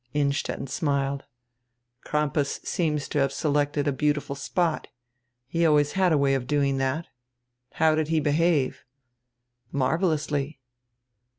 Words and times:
Innstetten 0.15 0.65
smiled. 0.65 1.25
"Crampas 2.03 2.59
seems 2.63 3.07
to 3.09 3.19
have 3.19 3.31
selected 3.31 3.87
a 3.87 3.91
beautiful 3.91 4.35
spot. 4.35 4.87
He 5.45 5.63
always 5.63 5.91
had 5.91 6.11
a 6.11 6.17
way 6.17 6.33
of 6.33 6.47
doing 6.47 6.77
that. 6.79 7.05
How 7.73 7.93
did 7.93 8.07
he 8.07 8.19
behave?" 8.19 8.83
"Marvelously." 9.71 10.59